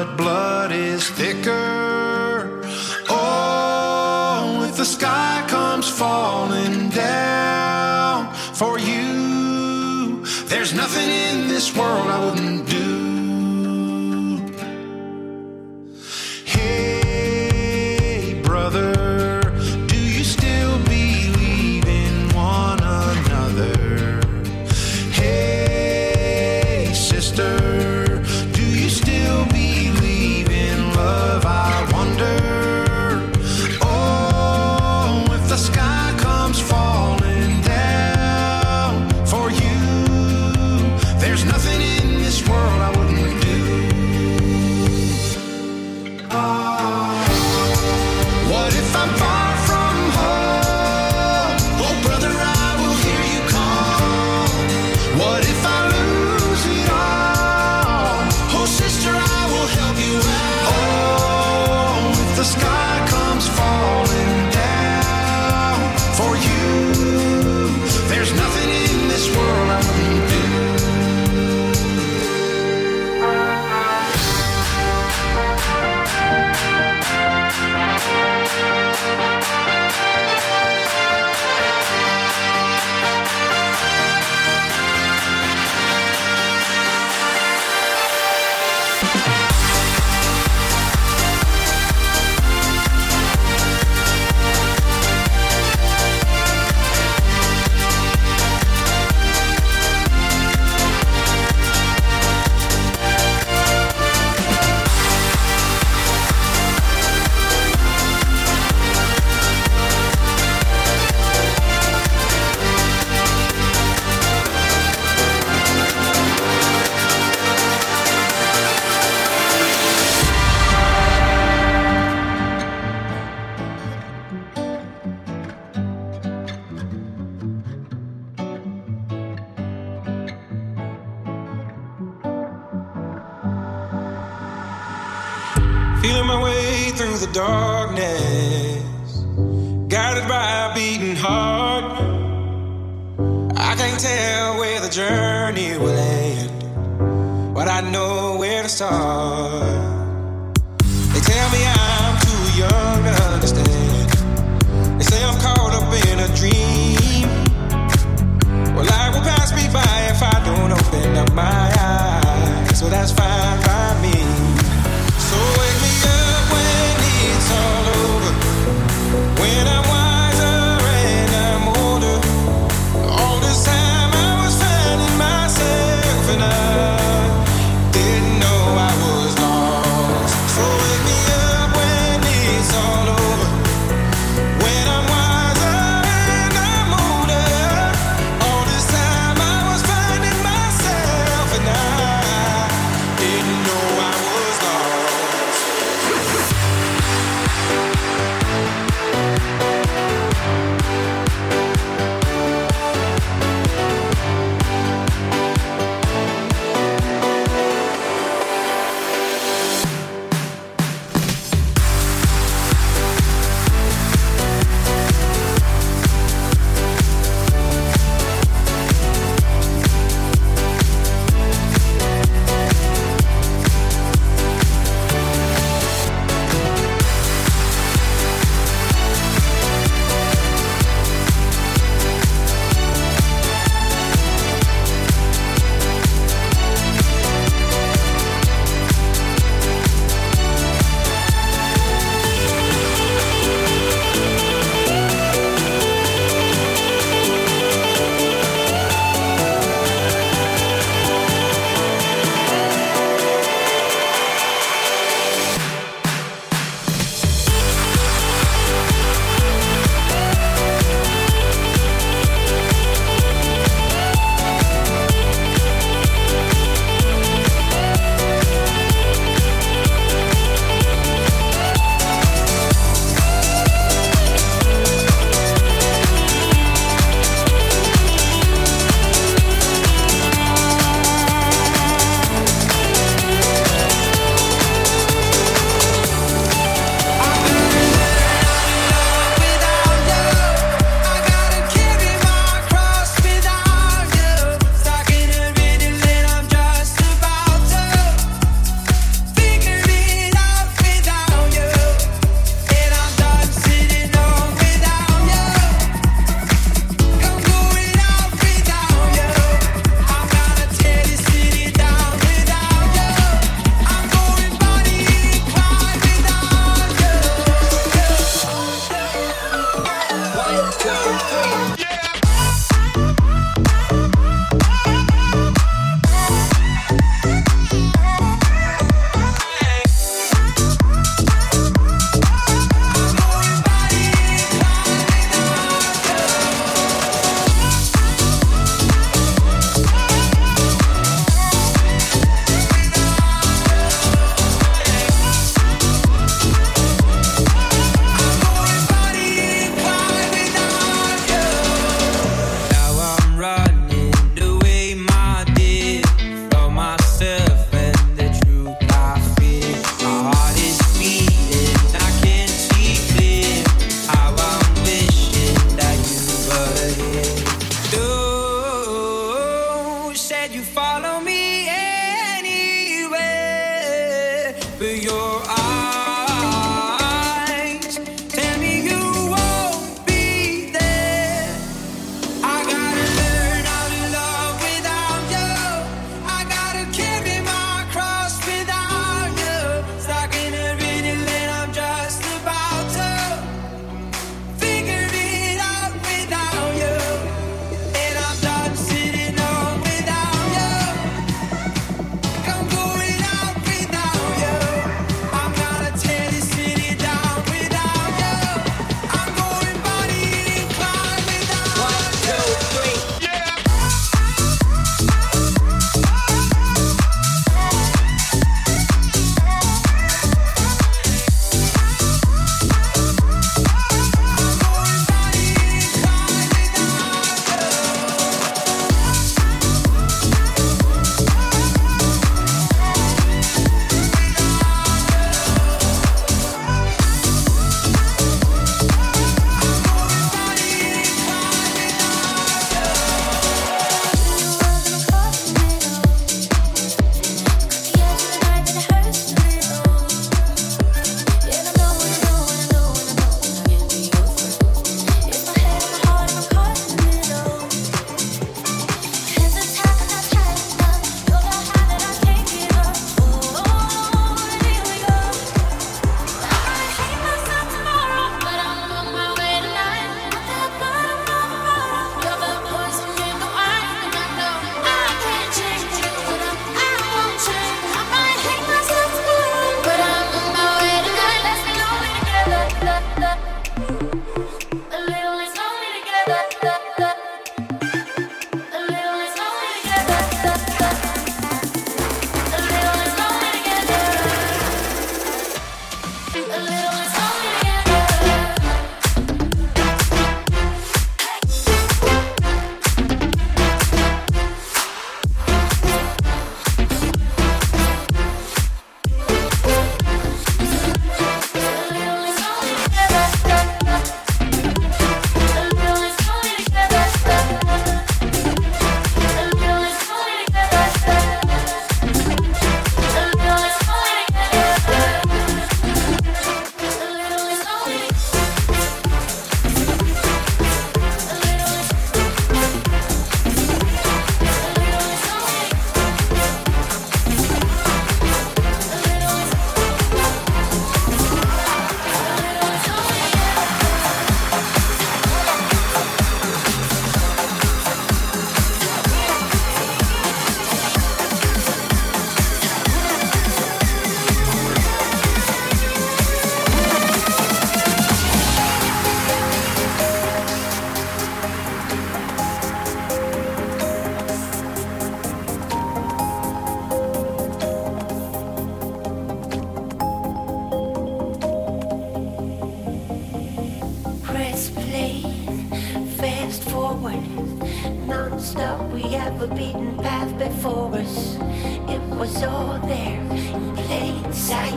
All 582.52 582.78
there 582.80 583.20
in 583.30 583.76
plain 583.76 584.32
sight. 584.32 584.74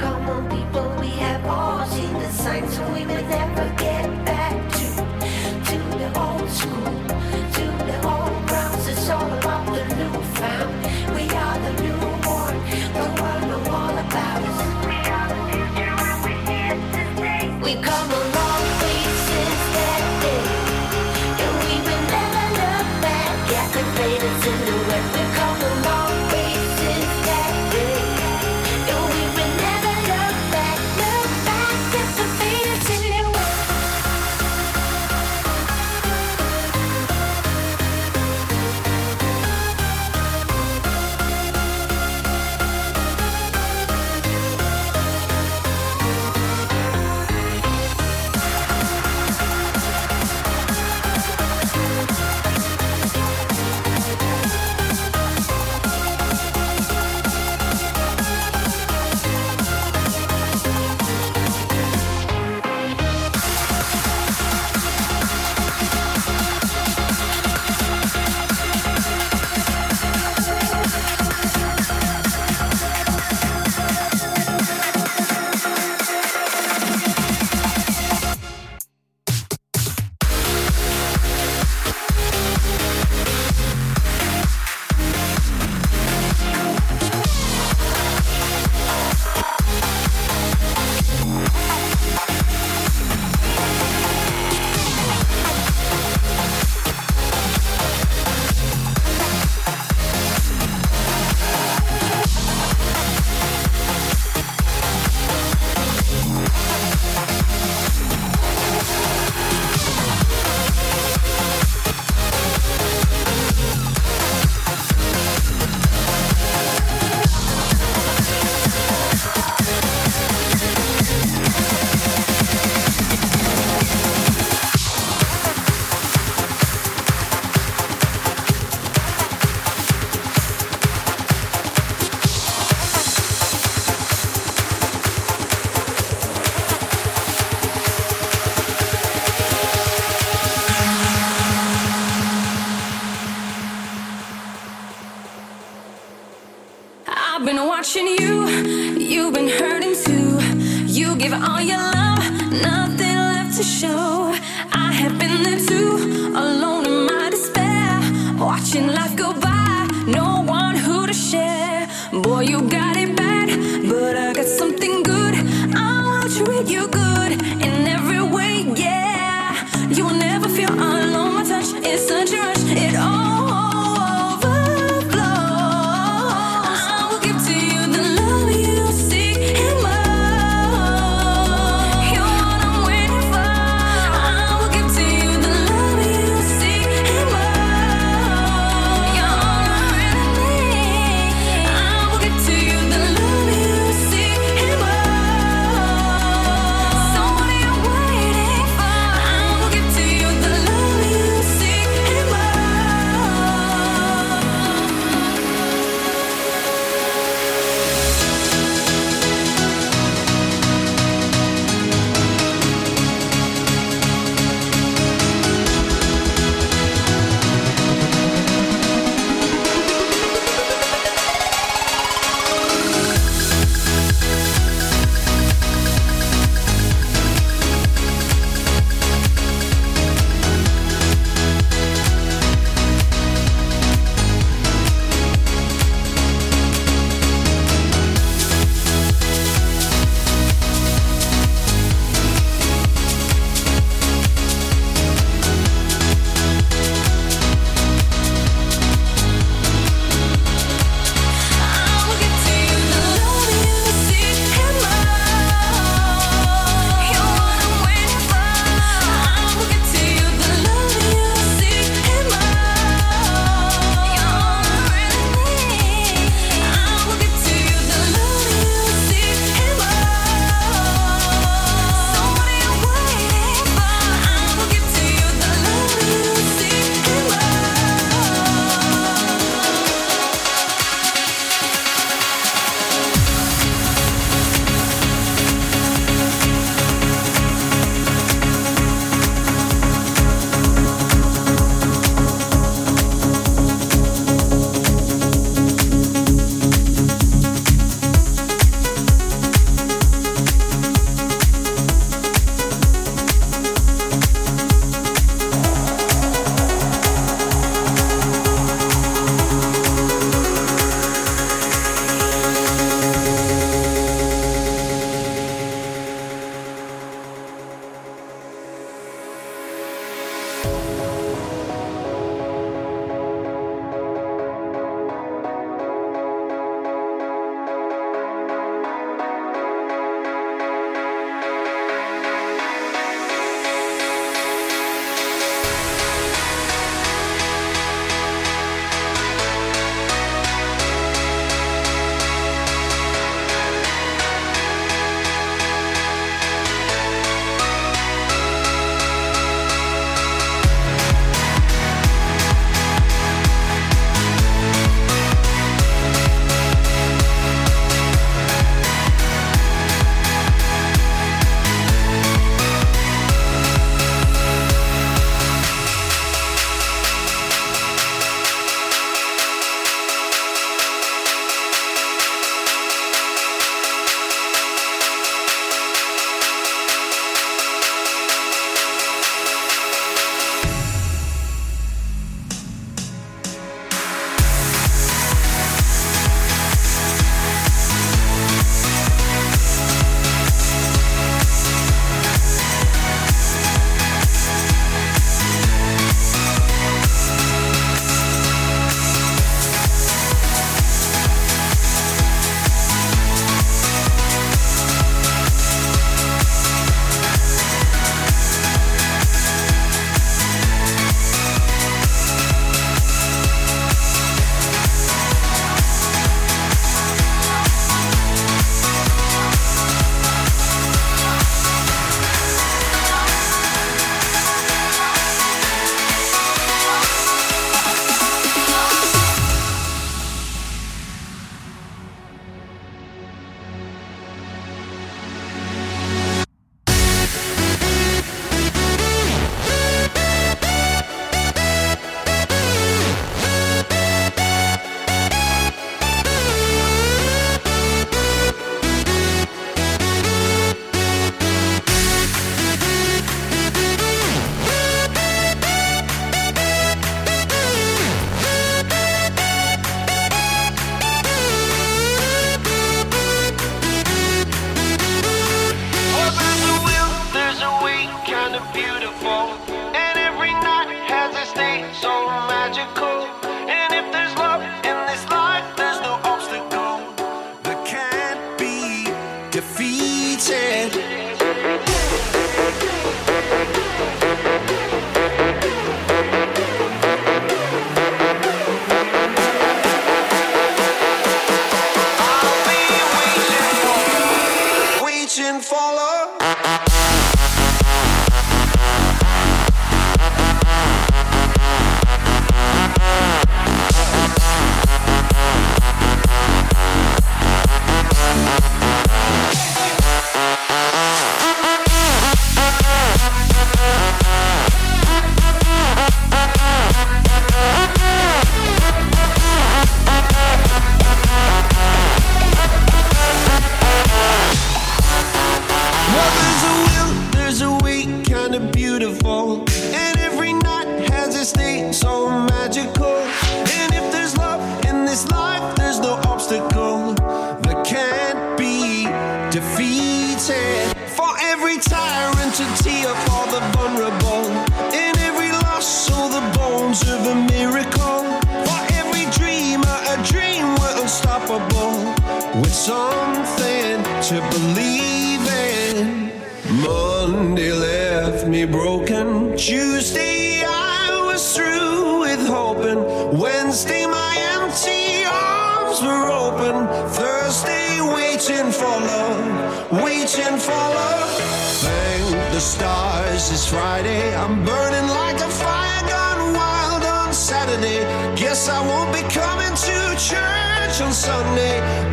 Come 0.00 0.28
on, 0.34 0.42
people, 0.48 0.85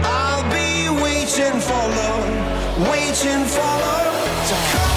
I'll 0.03 0.43
be 0.51 0.89
waiting 1.01 1.59
for 1.59 1.83
love, 1.99 2.89
waiting 2.89 3.45
for 3.45 3.61
love 3.61 4.47
to 4.49 4.55
come. 4.71 4.92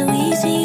so 0.00 0.10
easy. 0.14 0.59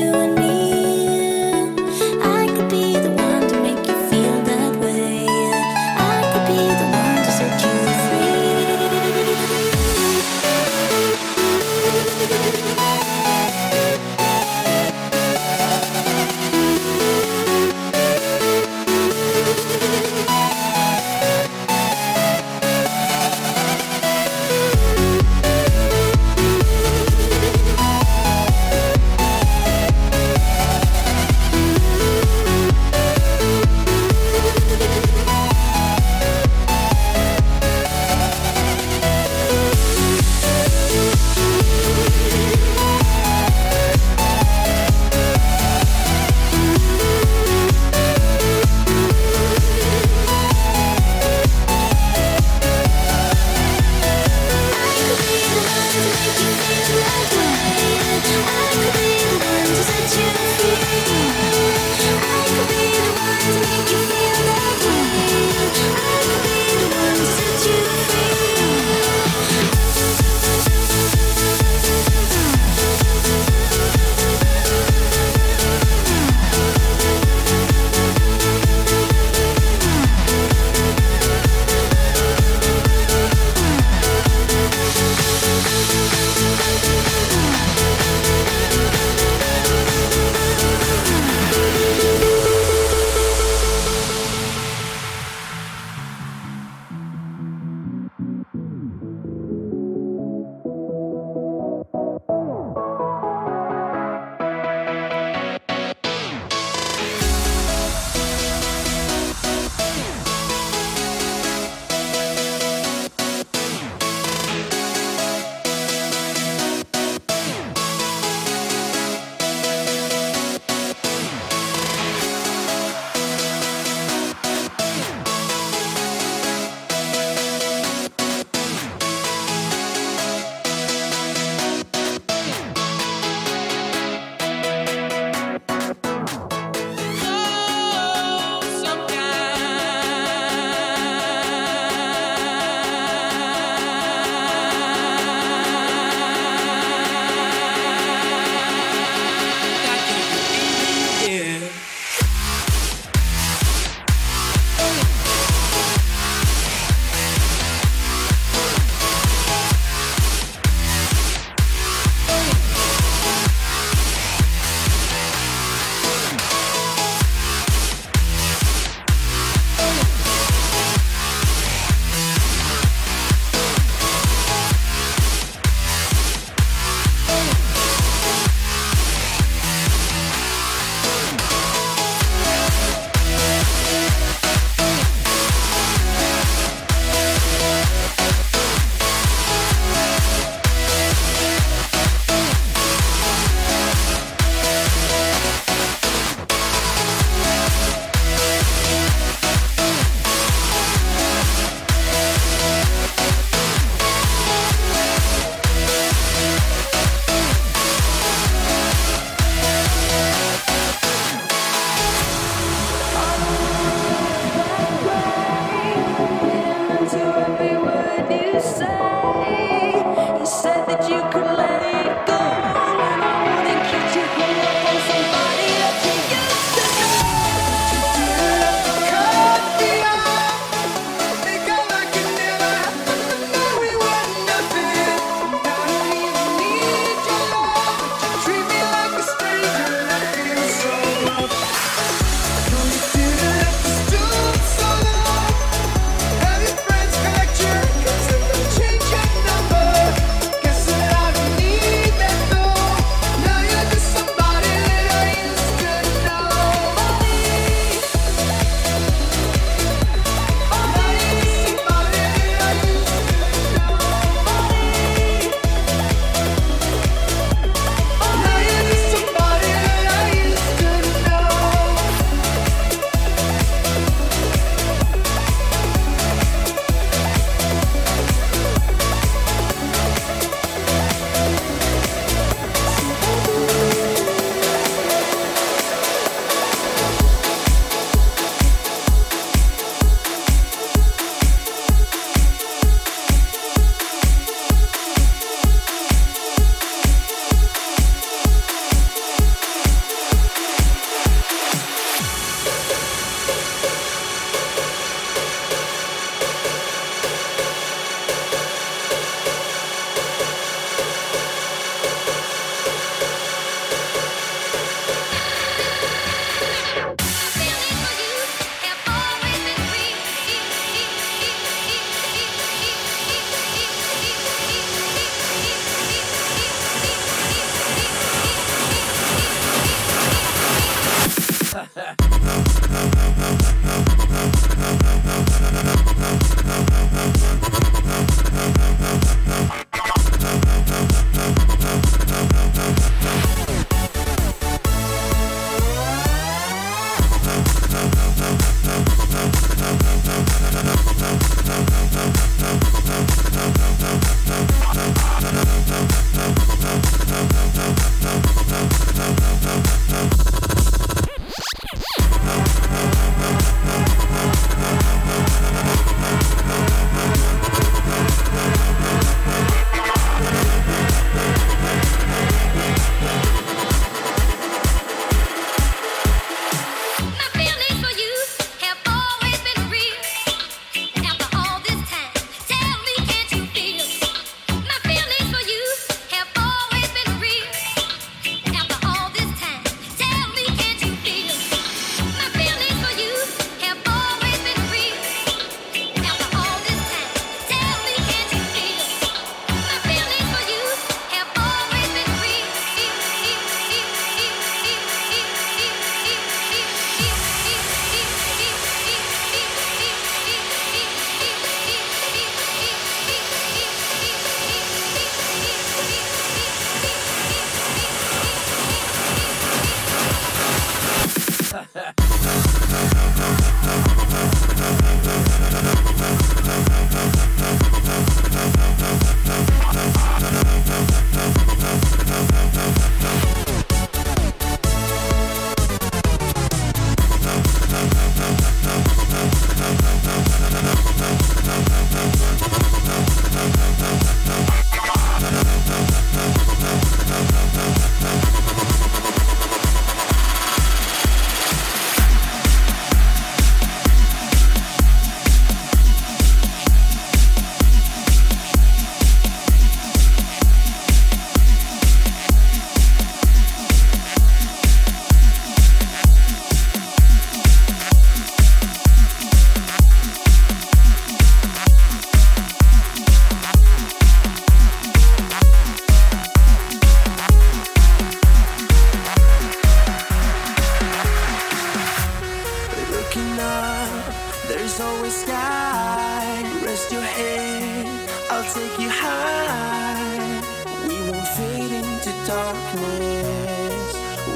There's 484.86 485.00
always 485.00 485.34
sky. 485.34 486.62
Rest 486.86 487.12
your 487.12 487.24
head, 487.24 488.06
I'll 488.52 488.72
take 488.72 489.00
you 489.00 489.10
high. 489.10 490.62
We 491.08 491.16
won't 491.28 491.48
fade 491.58 491.94
into 492.02 492.32
darkness. 492.46 494.10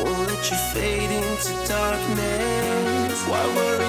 Won't 0.04 0.30
let 0.30 0.44
you 0.52 0.58
fade 0.74 1.12
into 1.22 1.54
darkness. 1.68 3.18
Why 3.28 3.44
worry 3.56 3.89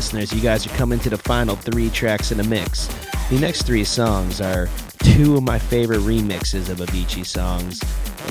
listeners, 0.00 0.32
you 0.32 0.40
guys 0.40 0.66
are 0.66 0.74
coming 0.78 0.98
to 0.98 1.10
the 1.10 1.18
final 1.18 1.54
three 1.54 1.90
tracks 1.90 2.32
in 2.32 2.38
the 2.38 2.44
mix. 2.44 2.86
The 3.28 3.38
next 3.38 3.64
three 3.64 3.84
songs 3.84 4.40
are 4.40 4.66
two 5.00 5.36
of 5.36 5.42
my 5.42 5.58
favorite 5.58 6.00
remixes 6.00 6.70
of 6.70 6.78
Avicii 6.78 7.26
songs 7.26 7.82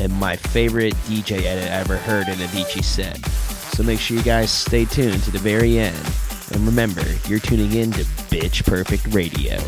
and 0.02 0.12
my 0.14 0.36
favorite 0.36 0.96
DJ 1.06 1.44
edit 1.44 1.66
I 1.66 1.76
ever 1.76 1.96
heard 1.96 2.28
in 2.28 2.40
Avicii 2.40 2.84
set. 2.84 3.24
So 3.76 3.84
make 3.84 4.00
sure 4.00 4.18
you 4.18 4.24
guys 4.24 4.50
stay 4.50 4.86
tuned 4.86 5.22
to 5.26 5.30
the 5.30 5.38
very 5.38 5.78
end. 5.78 5.96
And 6.54 6.66
remember, 6.66 7.04
you're 7.28 7.38
tuning 7.38 7.74
in 7.74 7.92
to 7.92 8.04
Bitch 8.32 8.66
Perfect 8.66 9.14
Radio. 9.14 9.60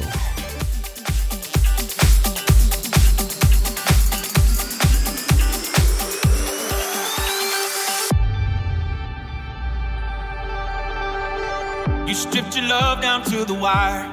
stripped 12.32 12.56
your 12.56 12.66
love 12.68 13.02
down 13.02 13.22
to 13.26 13.44
the 13.44 13.54
wire. 13.54 14.08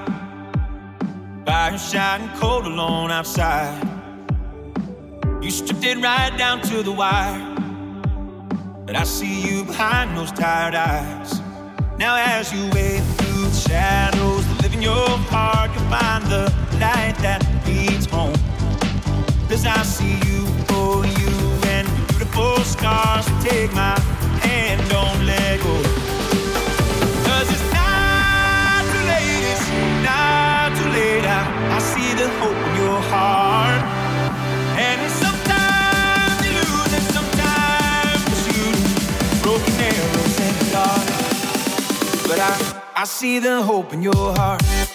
Fire 1.46 1.78
shining 1.78 2.28
cold 2.40 2.66
alone 2.66 3.12
outside. 3.12 3.80
You 5.40 5.52
stripped 5.52 5.84
it 5.84 5.98
right 5.98 6.36
down 6.36 6.60
to 6.62 6.82
the 6.82 6.90
wire. 6.90 7.38
But 8.86 8.96
I 8.96 9.04
see 9.04 9.40
you 9.48 9.62
behind 9.64 10.16
those 10.16 10.32
tired 10.32 10.74
eyes. 10.74 11.40
Now, 11.96 12.16
as 12.16 12.52
you 12.52 12.68
wade 12.72 13.04
through 13.18 13.50
the 13.50 13.60
shadows 13.68 14.44
that 14.48 14.62
live 14.62 14.74
in 14.74 14.82
your 14.82 15.08
heart, 15.30 15.70
you'll 15.74 15.88
find 15.88 16.24
the 16.24 16.52
light 16.80 17.14
that 17.18 17.46
leads 17.68 18.06
home. 18.06 18.34
Cause 19.48 19.64
I 19.64 19.80
see 19.84 20.16
you 20.28 20.44
for 20.66 21.06
you 21.06 21.34
and 21.70 21.86
beautiful 22.08 22.56
scars. 22.64 23.26
Take 23.44 23.72
my 23.74 23.96
hand, 24.42 24.80
don't 24.90 25.24
let 25.24 25.62
go. 25.62 25.97
see 43.18 43.40
the 43.40 43.60
hope 43.60 43.92
in 43.92 44.00
your 44.00 44.14
heart. 44.14 44.88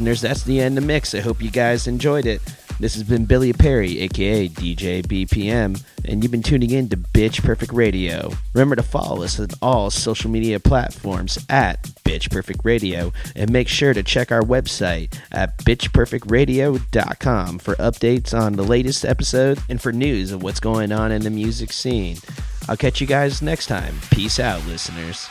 Listeners, 0.00 0.22
that's 0.22 0.44
the 0.44 0.60
end 0.60 0.78
of 0.78 0.84
the 0.84 0.86
mix. 0.86 1.14
I 1.14 1.20
hope 1.20 1.42
you 1.42 1.50
guys 1.50 1.86
enjoyed 1.86 2.24
it. 2.24 2.40
This 2.78 2.94
has 2.94 3.02
been 3.02 3.26
Billy 3.26 3.52
Perry, 3.52 4.00
aka 4.00 4.48
DJ 4.48 5.02
BPM, 5.02 5.84
and 6.06 6.22
you've 6.22 6.32
been 6.32 6.42
tuning 6.42 6.70
in 6.70 6.88
to 6.88 6.96
Bitch 6.96 7.42
Perfect 7.42 7.74
Radio. 7.74 8.32
Remember 8.54 8.76
to 8.76 8.82
follow 8.82 9.22
us 9.22 9.38
on 9.38 9.48
all 9.60 9.90
social 9.90 10.30
media 10.30 10.58
platforms 10.58 11.44
at 11.50 11.82
Bitch 12.04 12.30
Perfect 12.30 12.64
Radio, 12.64 13.12
and 13.36 13.52
make 13.52 13.68
sure 13.68 13.92
to 13.92 14.02
check 14.02 14.32
our 14.32 14.40
website 14.40 15.20
at 15.32 15.58
bitchperfectradio.com 15.58 17.58
for 17.58 17.74
updates 17.74 18.32
on 18.32 18.54
the 18.54 18.62
latest 18.62 19.04
episode 19.04 19.58
and 19.68 19.82
for 19.82 19.92
news 19.92 20.32
of 20.32 20.42
what's 20.42 20.60
going 20.60 20.92
on 20.92 21.12
in 21.12 21.20
the 21.20 21.30
music 21.30 21.74
scene. 21.74 22.16
I'll 22.70 22.76
catch 22.78 23.02
you 23.02 23.06
guys 23.06 23.42
next 23.42 23.66
time. 23.66 23.96
Peace 24.10 24.40
out, 24.40 24.64
listeners. 24.64 25.28